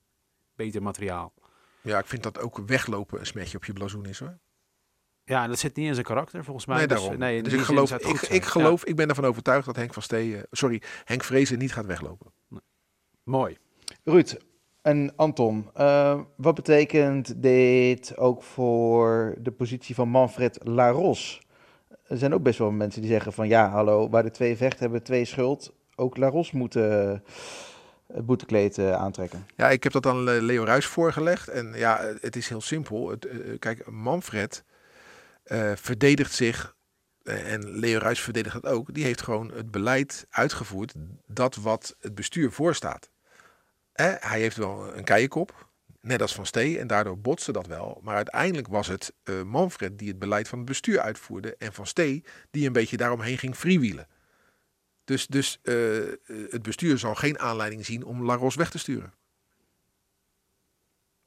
[0.55, 1.35] beter materiaal.
[1.81, 4.39] Ja, ik vind dat ook weglopen een smetje op je blazoen is hoor.
[5.25, 6.77] Ja, dat zit niet in zijn karakter volgens mij.
[6.77, 7.19] Nee, dus, daarom.
[7.19, 10.47] nee, dus ik geloof, ik, ik, geloof, ik ben ervan overtuigd dat Henk van Steen,
[10.51, 12.33] sorry, Henk Vrezen niet gaat weglopen.
[13.23, 13.59] Mooi.
[14.05, 14.37] Ruud
[14.83, 21.41] en Anton, uh, wat betekent dit ook voor de positie van Manfred Laros?
[22.07, 24.81] Er zijn ook best wel mensen die zeggen van ja, hallo, waar de twee vechten
[24.81, 25.73] hebben twee schuld.
[25.95, 27.23] Ook Laros moet het
[28.27, 29.47] boetekleed uh, aantrekken.
[29.57, 31.49] Ja, ik heb dat aan Leo Ruis voorgelegd.
[31.49, 33.11] En ja, het is heel simpel.
[33.11, 34.65] Het, uh, kijk, Manfred
[35.75, 36.75] verdedigt zich
[37.25, 40.95] en Leo Ruijs verdedigt dat ook, die heeft gewoon het beleid uitgevoerd
[41.27, 43.11] dat wat het bestuur voorstaat.
[43.93, 45.69] Eh, hij heeft wel een keiekop,
[46.01, 48.01] net als Van Stee, en daardoor botste dat wel.
[48.03, 51.87] Maar uiteindelijk was het uh, Manfred die het beleid van het bestuur uitvoerde en Van
[51.87, 54.09] Stee die een beetje daaromheen ging freewheelen.
[55.05, 59.15] Dus, dus uh, het bestuur zal geen aanleiding zien om Laros weg te sturen.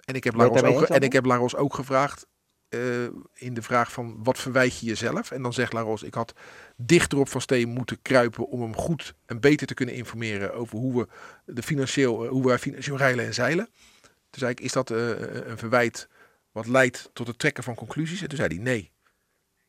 [0.05, 2.27] En ik heb Laros, ook, en ik heb Laros ook gevraagd,
[2.69, 5.31] uh, in de vraag van wat verwijt je jezelf?
[5.31, 6.33] En dan zegt Laros, ik had
[6.75, 10.77] dichter op Van Steen moeten kruipen om hem goed en beter te kunnen informeren over
[10.77, 11.07] hoe we
[11.53, 13.69] de financieel, uh, hoe wij financieel reilen en zeilen.
[14.01, 16.07] Toen zei ik, is dat uh, een verwijt
[16.51, 18.21] wat leidt tot het trekken van conclusies?
[18.21, 18.91] En toen zei hij nee.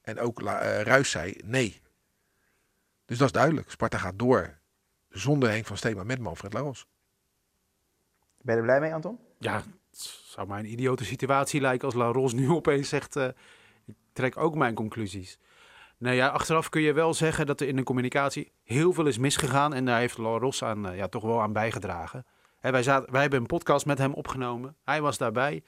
[0.00, 1.80] En ook La, Ruis zei nee.
[3.04, 3.70] Dus dat is duidelijk.
[3.70, 4.58] Sparta gaat door
[5.08, 6.86] zonder Henk van Steen, maar met Manfred Laros.
[8.42, 9.18] Ben je er blij mee, Anton?
[9.38, 9.62] Ja,
[10.24, 13.26] zou mij een idiote situatie lijken als La Ros nu opeens zegt, uh,
[13.86, 15.38] ik trek ook mijn conclusies.
[15.98, 19.18] Nou ja, achteraf kun je wel zeggen dat er in de communicatie heel veel is
[19.18, 19.74] misgegaan.
[19.74, 22.26] En daar heeft La Ros aan, uh, ja, toch wel aan bijgedragen.
[22.58, 24.76] Hè, wij, zaten, wij hebben een podcast met hem opgenomen.
[24.84, 25.62] Hij was daarbij.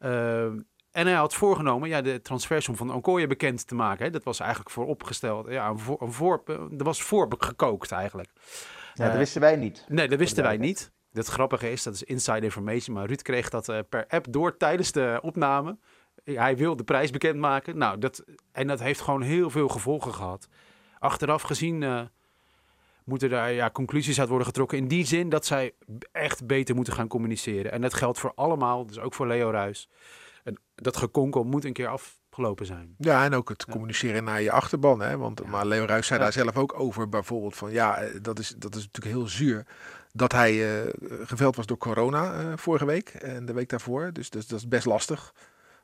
[0.00, 0.44] Uh,
[0.90, 4.04] en hij had voorgenomen ja, de transfersom van Okoye bekend te maken.
[4.04, 4.10] Hè.
[4.10, 5.48] Dat was eigenlijk vooropgesteld.
[5.48, 8.30] Ja, een voor, een voor, er was voorgekookt eigenlijk.
[8.94, 9.84] Ja, dat wisten wij niet.
[9.88, 10.92] Nee, dat wisten wij niet.
[11.12, 14.56] Het grappige is, dat is inside information, maar Ruud kreeg dat uh, per app door
[14.56, 15.78] tijdens de opname.
[16.24, 17.78] Hij wil de prijs bekendmaken.
[17.78, 20.48] Nou, dat, en dat heeft gewoon heel veel gevolgen gehad.
[20.98, 22.00] Achteraf gezien uh,
[23.04, 24.78] moeten daar ja, conclusies uit worden getrokken.
[24.78, 25.72] In die zin dat zij
[26.12, 27.72] echt beter moeten gaan communiceren.
[27.72, 29.88] En dat geldt voor allemaal, dus ook voor Leo Ruis.
[30.44, 32.94] En dat gekonkel moet een keer af, gelopen zijn.
[32.98, 35.00] Ja, en ook het communiceren naar je achterban.
[35.00, 35.16] Hè?
[35.16, 38.48] Want maar Leo Ruijs zei daar zelf ook over bijvoorbeeld van ja, eh, dat is,
[38.48, 39.66] dat is natuurlijk heel zuur
[40.12, 40.90] dat hij uh,
[41.22, 44.12] geveld was door corona uh, vorige week en de week daarvoor.
[44.12, 45.34] Dus, dus dat is best lastig.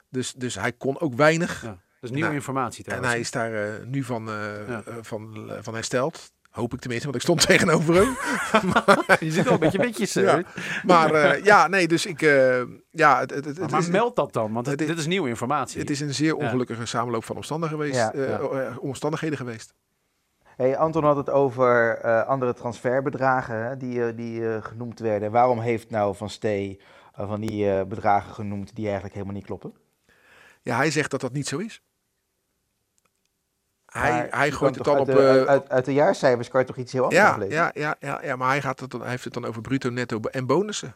[0.09, 1.63] Dus, dus hij kon ook weinig.
[1.63, 3.09] Ja, dat is nieuwe nou, informatie trouwens.
[3.09, 4.25] En hij is daar nu van,
[4.69, 4.83] ja.
[5.01, 6.35] van, van hersteld.
[6.51, 8.17] Hoop ik tenminste, want ik stond tegenover hem.
[9.29, 10.13] je zit al een beetje witjes.
[10.13, 10.43] Ja.
[10.85, 12.21] Maar ja, nee, dus ik...
[12.91, 15.81] Ja, het, het, het, maar, maar meld dat dan, want dit is nieuwe informatie.
[15.81, 18.79] Het is een zeer ongelukkige samenloop van omstandigheden geweest.
[18.79, 19.75] Omstandigheden geweest.
[20.57, 25.31] Hey, Anton had het over andere transferbedragen die, die genoemd werden.
[25.31, 26.81] Waarom heeft nou Van Stee
[27.13, 29.75] van die bedragen genoemd die eigenlijk helemaal niet kloppen?
[30.63, 31.83] Ja, hij zegt dat dat niet zo is.
[33.87, 35.07] Hij, hij gooit het dan op...
[35.07, 37.97] De, uh, uit, uit, de jaarcijfers kan je toch iets heel anders ja, Ja, ja,
[37.99, 40.47] ja, ja, maar hij, gaat het dan, hij heeft het dan over bruto, netto en
[40.47, 40.95] bonussen.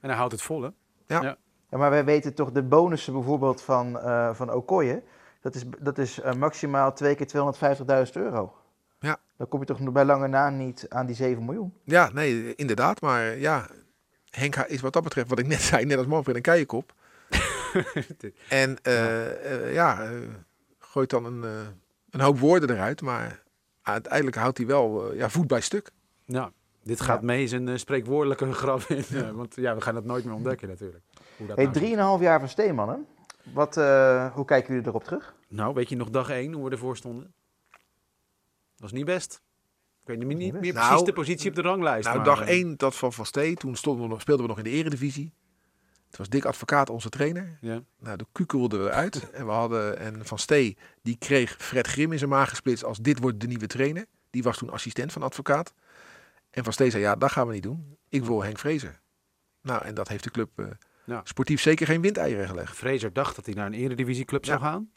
[0.00, 0.68] En hij houdt het vol, hè?
[1.06, 1.22] Ja.
[1.22, 1.36] ja.
[1.70, 5.02] ja maar wij weten toch de bonussen bijvoorbeeld van, uh, van Okoye.
[5.40, 7.54] Dat is, dat is uh, maximaal twee keer
[8.06, 8.54] 250.000 euro.
[9.06, 9.18] Ja.
[9.36, 11.72] Dan kom je toch bij lange na niet aan die 7 miljoen.
[11.84, 13.00] Ja, nee, inderdaad.
[13.00, 13.66] Maar ja,
[14.30, 16.94] Henk is wat dat betreft, wat ik net zei, net als Manfred een keiekop.
[18.48, 20.10] en uh, ja,
[20.78, 21.44] gooit dan een
[22.16, 23.42] een hoop woorden eruit, maar
[23.82, 25.90] uiteindelijk houdt hij wel uh, ja, voet bij stuk.
[26.24, 27.26] Ja, dit gaat ja.
[27.26, 29.04] mee zijn uh, spreekwoordelijke grap in.
[29.08, 29.32] Ja.
[29.32, 31.04] want ja, we gaan het nooit meer ontdekken natuurlijk.
[31.36, 33.06] Hoe dat hey, nou drieënhalf jaar van Steeman,
[33.52, 35.34] Wat, uh, hoe kijken jullie erop terug?
[35.48, 37.34] Nou, weet je nog dag één hoe we ervoor stonden?
[38.76, 39.42] Dat was niet best.
[40.02, 42.08] Ik weet niet, niet meer precies nou, de positie op de ranglijst.
[42.08, 44.64] Nou, dag één dat van Van Stee, toen stonden we nog, speelden we nog in
[44.64, 45.32] de eredivisie.
[46.06, 47.58] Het was Dick Advocaat, onze trainer.
[47.60, 47.82] Ja.
[47.98, 49.30] Nou, de kukelden we uit.
[49.30, 52.98] en we hadden, en Van Stee, die kreeg Fred Grim in zijn maag gesplitst als
[52.98, 54.06] dit wordt de nieuwe trainer.
[54.30, 55.74] Die was toen assistent van Advocaat.
[56.50, 57.96] En Van Stee zei, ja, dat gaan we niet doen.
[58.08, 59.00] Ik wil Henk Vrezer.
[59.62, 60.66] Nou, en dat heeft de club uh,
[61.04, 61.20] ja.
[61.24, 62.76] sportief zeker geen windeieren gelegd.
[62.76, 64.50] Vrezer dacht dat hij naar een eredivisieclub ja.
[64.50, 64.92] zou gaan.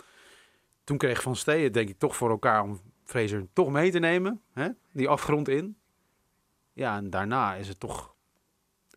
[0.84, 4.00] Toen kreeg Van Stee het denk ik toch voor elkaar om Vrezer toch mee te
[4.00, 4.42] nemen.
[4.54, 4.70] Hè?
[4.92, 5.78] Die afgrond in.
[6.74, 8.16] Ja, en daarna is het toch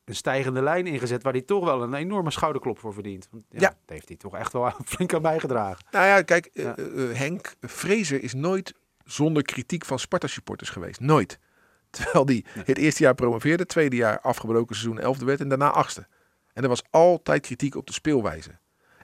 [0.04, 3.28] een stijgende lijn ingezet waar hij toch wel een enorme schouderklop voor verdient.
[3.30, 3.68] Want, ja, ja.
[3.68, 5.84] Dat heeft hij toch echt wel flink aan bijgedragen.
[5.90, 6.78] Nou ja, kijk, ja.
[6.78, 11.00] Uh, uh, Henk Vrezer is nooit zonder kritiek van Sparta-supporters geweest.
[11.00, 11.38] Nooit.
[11.90, 12.64] Terwijl die nee.
[12.64, 16.06] het eerste jaar promoveerde, tweede jaar afgebroken seizoen elfde werd en daarna achtste.
[16.52, 18.58] En er was altijd kritiek op de speelwijze.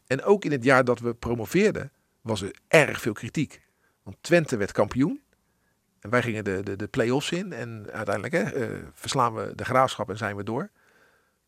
[0.06, 3.66] En ook in het jaar dat we promoveerden was er erg veel kritiek.
[4.08, 5.20] Want Twente werd kampioen.
[6.00, 7.52] En wij gingen de, de, de play-offs in.
[7.52, 10.70] En uiteindelijk hè, uh, verslaan we de graafschap en zijn we door.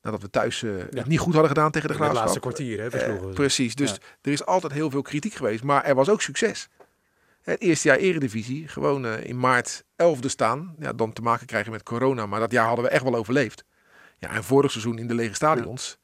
[0.03, 1.07] Nadat we thuis uh, ja.
[1.07, 2.17] niet goed hadden gedaan tegen de Graafschap.
[2.17, 3.11] De laatste kwartier, hè?
[3.11, 3.75] Uh, precies.
[3.75, 3.97] Dus ja.
[4.23, 5.63] er is altijd heel veel kritiek geweest.
[5.63, 6.69] Maar er was ook succes.
[7.43, 8.69] Het eerste jaar eredivisie.
[8.69, 10.75] Gewoon in maart 11e staan.
[10.79, 12.27] Ja, dan te maken krijgen met corona.
[12.27, 13.65] Maar dat jaar hadden we echt wel overleefd.
[14.19, 15.99] Ja, en vorig seizoen in de lege stadions.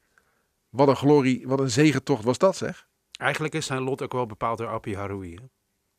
[0.69, 2.87] Wat een glorie, wat een zegentocht was dat zeg.
[3.11, 5.33] Eigenlijk is zijn lot ook wel bepaald door Appie Haroui.
[5.33, 5.43] Hè?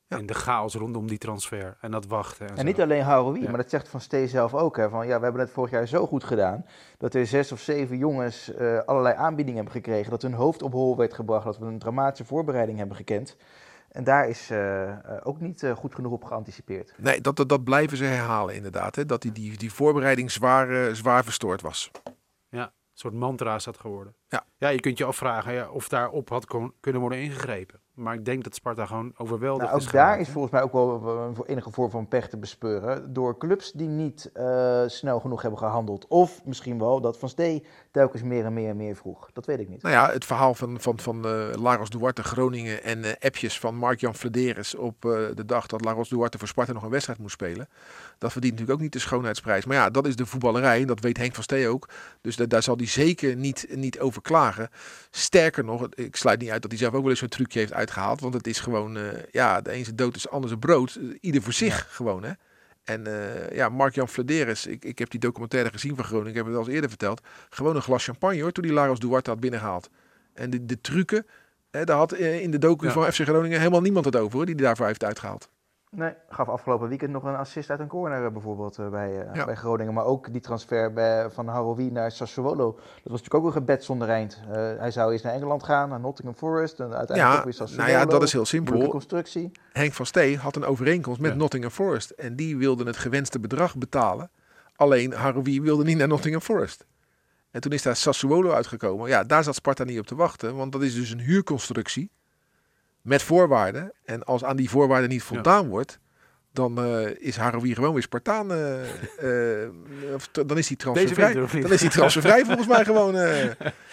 [0.08, 0.16] Ja.
[0.16, 2.48] En de chaos rondom die transfer en dat wachten.
[2.48, 3.48] En, en niet alleen Haroui, ja.
[3.48, 4.76] maar dat zegt Van Stee zelf ook.
[4.76, 6.64] Hè, van, ja, we hebben het vorig jaar zo goed gedaan
[6.98, 10.10] dat er zes of zeven jongens uh, allerlei aanbiedingen hebben gekregen.
[10.10, 13.36] Dat hun hoofd op hol werd gebracht, dat we een dramatische voorbereiding hebben gekend.
[13.88, 16.94] En daar is uh, uh, ook niet uh, goed genoeg op geanticipeerd.
[16.96, 18.96] Nee, dat, dat, dat blijven ze herhalen inderdaad.
[18.96, 19.06] Hè?
[19.06, 21.90] Dat die, die, die voorbereiding zwaar, zwaar verstoord was.
[22.48, 24.14] Ja, een soort mantra is dat geworden.
[24.28, 27.80] Ja, ja je kunt je afvragen ja, of daarop had kon, kunnen worden ingegrepen.
[27.98, 29.86] Maar ik denk dat Sparta gewoon overweldigd nou, is.
[29.86, 33.12] Ook daar is volgens mij ook wel een enige vorm van pech te bespeuren.
[33.12, 36.06] Door clubs die niet uh, snel genoeg hebben gehandeld.
[36.06, 39.30] Of misschien wel dat Van Stee telkens meer en meer en meer vroeg.
[39.32, 39.82] Dat weet ik niet.
[39.82, 43.74] Nou ja, het verhaal van, van, van uh, Lagos Duarte Groningen en uh, appjes van
[43.74, 45.00] Mark-Jan Flederis op
[45.34, 47.68] de dag dat Lagos Duarte voor Sparta nog een wedstrijd moest spelen.
[48.18, 49.64] Dat verdient natuurlijk ook niet de schoonheidsprijs.
[49.64, 50.84] Maar ja, dat is de voetballerij.
[50.84, 51.88] Dat weet Henk van Stee ook.
[52.20, 54.68] Dus da daar zal hij zeker niet, niet over klagen.
[55.10, 57.72] Sterker nog, ik sluit niet uit dat hij zelf ook wel eens zo'n trucje heeft
[57.72, 58.20] uitgehaald.
[58.20, 60.98] Want het is gewoon, uh, ja, de ene zijn dood is de ander zijn brood.
[61.20, 61.84] Ieder voor zich ja.
[61.88, 62.32] gewoon, hè.
[62.84, 66.46] En uh, ja, Mark-Jan Flederis, ik, ik heb die documentaire gezien van Groningen, ik heb
[66.46, 67.20] het al eens eerder verteld.
[67.50, 69.90] Gewoon een glas champagne hoor, toen die Lagos Duarte had binnengehaald.
[70.34, 71.26] En de, de trucken,
[71.70, 72.92] hè, daar had in de docu ja.
[72.92, 75.48] van FC Groningen helemaal niemand het over hoor, die die daarvoor heeft uitgehaald.
[75.90, 79.44] Nee, gaf afgelopen weekend nog een assist uit een corner bijvoorbeeld uh, bij, uh, ja.
[79.44, 79.94] bij Groningen.
[79.94, 82.72] Maar ook die transfer bij, van Haroui naar Sassuolo.
[82.72, 84.40] Dat was natuurlijk ook een gebed zonder eind.
[84.48, 86.80] Uh, hij zou eerst naar Engeland gaan, naar Nottingham Forest.
[86.80, 87.82] En uiteindelijk ja, ook weer Sassuolo.
[87.86, 88.88] Nou ja, dat is heel simpel.
[88.88, 89.52] constructie.
[89.72, 91.36] Henk van Stee had een overeenkomst met ja.
[91.36, 92.10] Nottingham Forest.
[92.10, 94.30] En die wilden het gewenste bedrag betalen.
[94.76, 96.86] Alleen Haroui wilde niet naar Nottingham Forest.
[97.50, 99.08] En toen is daar Sassuolo uitgekomen.
[99.08, 100.56] Ja, daar zat Sparta niet op te wachten.
[100.56, 102.10] Want dat is dus een huurconstructie
[103.08, 103.92] met voorwaarden.
[104.04, 105.68] En als aan die voorwaarden niet voldaan ja.
[105.68, 105.98] wordt,
[106.52, 108.52] dan uh, is Haroui gewoon weer Spartaan.
[108.52, 108.82] Uh,
[109.22, 109.68] uh,
[110.46, 111.34] dan is hij transfervrij.
[111.34, 113.14] Dan is hij transfervrij volgens mij gewoon.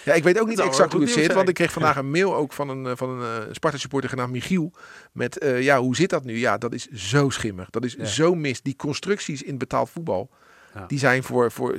[0.03, 1.33] ja, ik weet ook niet exact hoe het zit.
[1.33, 4.71] Want ik kreeg vandaag een mail ook van een, van een Sparta supporter genaamd Michiel.
[5.11, 6.37] Met ja, hoe zit dat nu?
[6.37, 7.69] Ja, dat is zo schimmig.
[7.69, 8.61] Dat is zo mis.
[8.61, 10.29] Die constructies in betaald voetbal.
[10.73, 10.85] Ja.
[10.87, 11.75] Die zijn voor, voor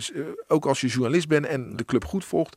[0.48, 2.56] ook als je journalist bent en de club goed volgt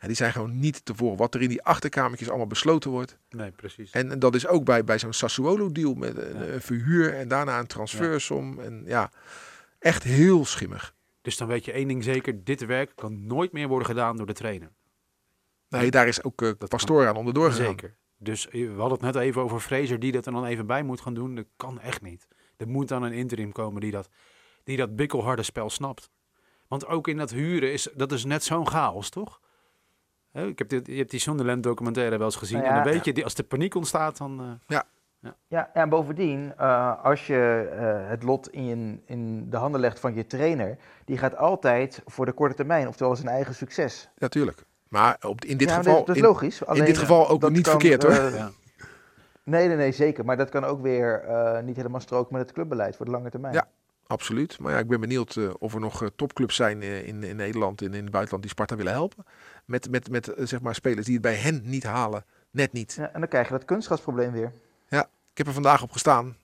[0.00, 1.16] ja, die zijn gewoon niet te voor.
[1.16, 3.18] Wat er in die achterkamertjes allemaal besloten wordt.
[3.30, 3.90] Nee, precies.
[3.90, 8.60] En, dat is ook bij, bij zo'n Sassuolo-deal met een, verhuur en daarna een transfersom.
[8.60, 9.10] En ja,
[9.78, 10.94] echt heel schimmig.
[11.22, 14.26] Dus dan weet je één ding zeker, dit werk kan nooit meer worden gedaan door
[14.26, 14.70] de trainer.
[15.68, 17.66] Nee, daar is ook uh, Pastoor aan onderdoor gegaan.
[17.66, 17.96] Zeker.
[18.18, 20.82] Dus eh, we hadden het net even over Fraser die dat er dan even bij
[20.82, 21.34] moet gaan doen.
[21.34, 22.26] Dat kan echt niet.
[22.56, 24.08] Er moet dan een interim komen die dat,
[24.64, 26.10] die dat bikkelharde spel snapt.
[26.68, 29.40] Want ook in dat huren is dat is net zo'n chaos, toch?
[30.46, 32.58] Ik heb dit, je hebt die Sunderland documentaire wel eens gezien.
[32.58, 34.40] Nou en dan weet je, als de paniek ontstaat, dan...
[34.40, 34.84] Uh, ja.
[35.20, 35.36] Ja.
[35.48, 40.14] ja, en bovendien, uh, als je uh, het lot in, in de handen legt van
[40.14, 44.08] je trainer, die gaat altijd voor de korte termijn, oftewel zijn eigen succes.
[44.18, 44.64] Natuurlijk.
[44.88, 46.04] Maar op, in dit geval.
[46.04, 46.66] Dat is logisch.
[46.66, 48.12] Alleen, in dit geval ook niet verkeerd hoor.
[48.12, 48.50] Ja.
[49.42, 50.24] Nee, nee, nee, zeker.
[50.24, 51.24] Maar dat kan ook weer
[51.64, 53.54] niet helemaal stroken met het clubbeleid voor de lange termijn.
[53.54, 53.68] Ja,
[54.08, 54.58] absoluut.
[54.58, 57.82] Maar ja, ik ben benieuwd uh, of er nog uh, topclubs zijn in, in Nederland
[57.82, 59.24] en in het buitenland die Sparta willen helpen
[59.68, 62.24] met, met, met eh, zeg maar spelers die het bij hen niet halen.
[62.50, 62.94] Net niet.
[62.94, 64.52] Ja, en dan krijg je dat kunstgrasprobleem weer.
[64.88, 66.36] Ja, ik heb er vandaag op gestaan.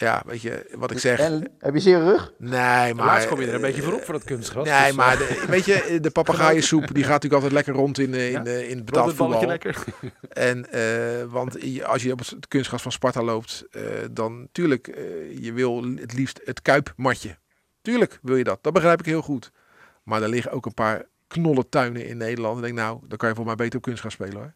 [0.00, 1.18] Ja, weet je wat ik zeg.
[1.18, 2.32] En, heb je zeer rug?
[2.38, 3.06] Nee, maar...
[3.06, 4.68] Laatst kom je er een beetje voor op voor dat kunstgras.
[4.68, 8.14] Nee, dus, maar de, weet je, de papegaaiensoep die gaat natuurlijk altijd lekker rond in,
[8.14, 9.46] in, ja, in, in betaald voetbal.
[9.46, 9.84] lekker.
[10.28, 14.96] En, uh, want als je op het kunstgras van Sparta loopt, uh, dan tuurlijk, uh,
[15.42, 17.36] je wil het liefst het kuipmatje.
[17.82, 19.50] Tuurlijk wil je dat, dat begrijp ik heel goed.
[20.02, 22.56] Maar er liggen ook een paar knollentuinen in Nederland.
[22.56, 24.52] En denk nou, dan kan je voor mij beter op kunst gaan spelen hoor.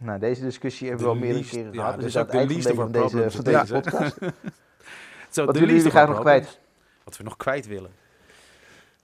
[0.00, 1.94] Nou, deze discussie hebben we al meerdere keren gehad.
[1.94, 4.16] dus, dus ook de liefde van deze, van deze podcast.
[5.30, 6.58] Zo, Wat willen jullie graag nog kwijt?
[7.04, 7.90] Wat we nog kwijt willen.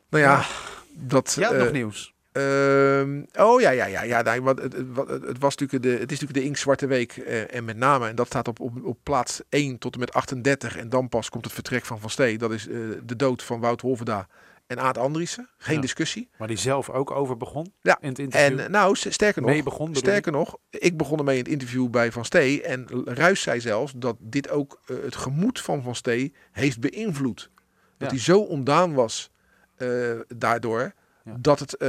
[0.09, 0.45] Nou ja,
[0.93, 1.37] dat...
[1.39, 2.15] Ja, uh, nog nieuws.
[2.33, 4.23] Uh, oh ja, ja, ja, ja.
[4.23, 7.17] Nee, wat, het, het, het, was natuurlijk de, het is natuurlijk de inktzwarte week.
[7.17, 10.13] Uh, en met name, en dat staat op, op, op plaats 1 tot en met
[10.13, 10.77] 38.
[10.77, 12.39] En dan pas komt het vertrek van Van Stee.
[12.39, 14.27] Dat is uh, de dood van Wout Holverda
[14.67, 15.51] en Aad Andriessen.
[15.57, 16.29] Geen discussie.
[16.39, 17.99] Maar die zelf ook over begon ja.
[18.01, 18.61] in het interview.
[18.61, 22.25] En nou, sterker nog, begon, sterker nog, ik begon ermee in het interview bij Van
[22.25, 22.63] Stee.
[22.63, 27.51] En Ruis zei zelfs dat dit ook uh, het gemoed van Van Stee heeft beïnvloed.
[27.99, 29.31] Dat hij zo ontdaan was
[29.79, 30.93] uh, daardoor,
[31.25, 31.89] dat het uh,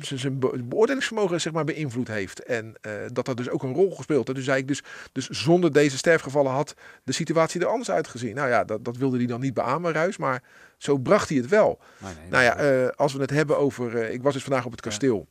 [0.00, 2.42] zijn beoordelingsvermogen zeg maar, beïnvloed heeft.
[2.42, 4.38] En uh, dat dat dus ook een rol gespeeld heeft.
[4.38, 4.82] Dus zei ik dus,
[5.12, 8.34] dus zonder deze sterfgevallen had de situatie er anders uitgezien.
[8.34, 10.16] Nou ja, dat, dat wilde hij dan niet beamen, Ruis.
[10.16, 10.42] Maar
[10.78, 11.80] zo bracht hij het wel.
[11.98, 13.94] Nee, nee, nou ja, uh, als we het hebben over...
[13.94, 15.28] Uh, ik was dus vandaag op het kasteel.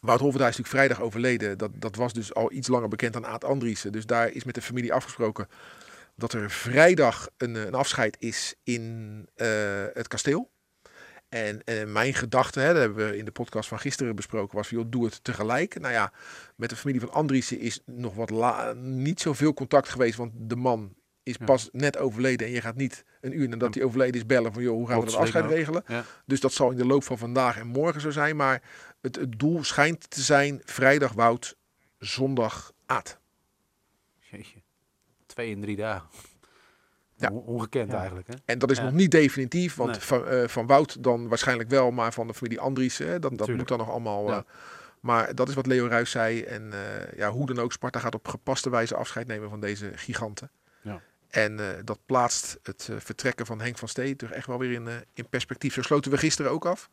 [0.00, 1.58] Wout Hovendaar is natuurlijk vrijdag overleden.
[1.58, 3.92] Dat, dat was dus al iets langer bekend dan Aad Andriessen.
[3.92, 5.48] Dus daar is met de familie afgesproken
[6.14, 9.28] dat er vrijdag een, een afscheid is in
[9.92, 10.50] het kasteel.
[11.28, 14.68] En, en, mijn gedachte, hè, dat hebben we in de podcast van gisteren besproken, was:
[14.68, 15.80] joh, doe het tegelijk.
[15.80, 16.12] Nou ja,
[16.56, 20.56] met de familie van Andriessen is nog wat la, niet zoveel contact geweest, want de
[20.56, 24.26] man is pas net overleden en je gaat niet een uur nadat hij overleden is
[24.26, 25.84] bellen van joh, hoe gaan we dat afscheid regelen.
[26.26, 28.36] Dus dat zal in de loop van vandaag en morgen zo zijn.
[28.36, 28.62] Maar
[29.00, 31.56] het, het doel schijnt te zijn vrijdag Wout,
[31.98, 33.18] zondag Aad.
[34.18, 34.62] Jeetje.
[35.26, 36.08] Twee en drie dagen.
[37.20, 37.30] Ja.
[37.30, 38.26] Ongekend eigenlijk.
[38.26, 38.34] Hè?
[38.44, 42.12] En dat is nog niet definitief, want van, uh, van Wout dan waarschijnlijk wel, maar
[42.12, 44.30] van de familie Andries, hè, dat, dat moet dan nog allemaal...
[44.30, 44.38] Uh,
[45.00, 46.42] maar dat is wat Leo Ruijs zei.
[46.42, 49.90] En uh, ja, hoe dan ook, Sparta gaat op gepaste wijze afscheid nemen van deze
[49.94, 50.50] giganten.
[50.80, 51.00] Ja.
[51.28, 54.72] En uh, dat plaatst het uh, vertrekken van Henk van Stee toch echt wel weer
[54.72, 55.74] in, uh, in perspectief.
[55.74, 56.90] Zo sloten we gisteren ook af.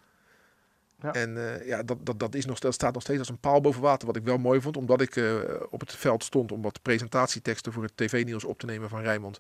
[1.02, 1.14] Ja.
[1.14, 3.82] En ja, dat, dat, dat, is nog, dat staat nog steeds als een paal boven
[3.82, 4.08] water.
[4.08, 5.22] Wat ik wel mooi vond, omdat ik
[5.70, 9.40] op het veld stond om wat presentatieteksten voor het tv-nieuws op te nemen van Rijmond.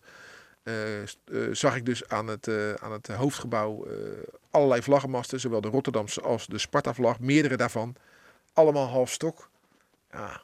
[1.51, 2.49] Zag ik dus aan het,
[2.79, 3.87] aan het hoofdgebouw
[4.49, 7.95] allerlei vlaggenmasten, zowel de Rotterdamse als de Sparta-vlag, meerdere daarvan.
[8.53, 9.49] Allemaal half stok.
[10.11, 10.41] Ja,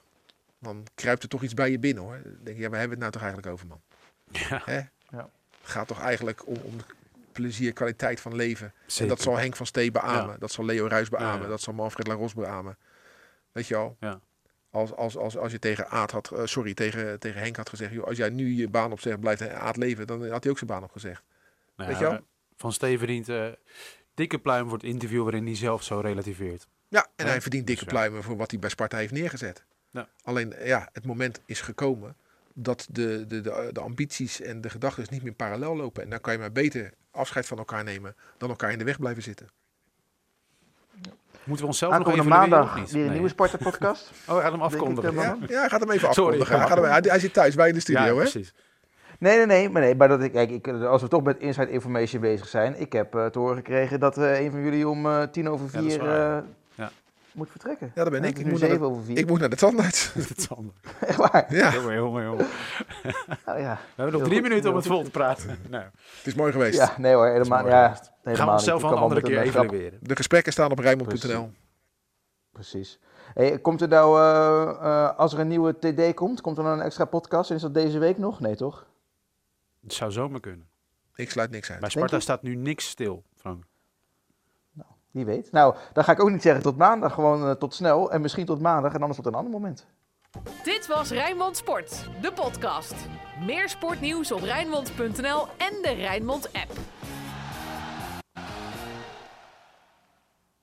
[0.60, 2.19] dan kruipt er toch iets bij je binnen hoor.
[2.23, 3.81] Dan denk je, ja, waar hebben we het nou toch eigenlijk over, man?
[4.31, 4.62] Ja.
[4.65, 4.77] Hè?
[5.17, 5.29] ja.
[5.62, 6.75] Het gaat toch eigenlijk om, om
[7.31, 8.73] plezier, kwaliteit van leven.
[8.99, 10.39] En dat zal Henk van Stee beamen.
[10.39, 11.49] Dat zal Leo Ruis beamen.
[11.49, 12.77] Dat zal Manfred Laros beamen.
[13.51, 13.97] Weet je al?
[13.99, 14.19] Ja.
[14.71, 17.93] Als, als, als, als je tegen Aad had, uh, sorry, tegen, tegen Henk had gezegd,
[17.93, 20.69] joh, als jij nu je baan opzegt, blijft Aad leven, dan had hij ook zijn
[20.69, 21.23] baan opgezegd.
[21.75, 22.19] Nou Weet je al?
[22.55, 23.47] Van Stee verdient uh,
[24.13, 26.67] dikke pluim voor het interview waarin hij zelf zo relativeert.
[26.88, 29.63] Ja, en hij verdient dikke dus pluimen voor wat hij bij Sparta heeft neergezet.
[30.23, 32.15] Alleen, ja, het moment is gekomen
[32.53, 36.03] dat de, de, de, de ambities en de gedachten niet meer parallel lopen.
[36.03, 38.99] En dan kan je maar beter afscheid van elkaar nemen dan elkaar in de weg
[38.99, 39.49] blijven zitten.
[41.43, 43.10] Moeten we onszelf nog even maandag weer een nee.
[43.10, 44.12] nieuwe sportenpodcast.
[44.27, 45.13] oh, hij gaat hem afkondigen.
[45.13, 46.60] Ja, ja, gaat hem even afkondigen.
[46.60, 48.15] Hij, hij, hij, zit thuis bij in de studio, ja, hè?
[48.15, 48.54] Precies.
[49.19, 49.69] Nee, nee, nee.
[49.69, 52.80] Maar, nee, maar dat ik, kijk, ik, als we toch met inside information bezig zijn.
[52.80, 55.69] Ik heb uh, te horen gekregen dat uh, een van jullie om uh, tien over
[55.69, 56.45] vier ja.
[57.34, 57.91] Moet vertrekken.
[57.96, 58.39] Ja, dat ben ik.
[58.39, 59.17] Ik moet, naar de, over vier.
[59.17, 60.13] ik moet naar de tandarts.
[60.13, 60.80] de tandarts.
[61.08, 61.56] Echt waar?
[61.56, 61.74] Ja.
[61.74, 62.48] Jongen, jongen, jongen.
[63.46, 63.74] Nou, ja.
[63.96, 65.58] We hebben nog drie minuten om het vol te praten.
[65.70, 65.84] nou.
[66.17, 66.78] Het is mooi geweest.
[66.78, 70.00] Ja, nee hoor, helemaal, ja, helemaal Gaan we onszelf een andere keer evalueren.
[70.02, 71.52] De gesprekken staan op Rijnmond.nl.
[72.52, 73.00] Precies.
[73.34, 76.74] Hey, komt er nou, uh, uh, als er een nieuwe TD komt, komt er dan
[76.74, 77.50] een extra podcast?
[77.50, 78.39] En is dat deze week nog?
[78.39, 78.88] Nee, toch?
[79.82, 80.70] Het zou zomaar kunnen.
[81.15, 81.80] Ik sluit niks uit.
[81.80, 83.63] Bij Sparta staat nu niks stil, Frank.
[85.12, 85.52] Wie weet.
[85.52, 88.12] Nou, dan ga ik ook niet zeggen tot maandag, gewoon uh, tot snel.
[88.12, 89.86] En misschien tot maandag en anders tot een ander moment.
[90.63, 92.95] Dit was Rijnmond Sport, de podcast.
[93.45, 96.71] Meer sportnieuws op Rijnmond.nl en de Rijnmond app.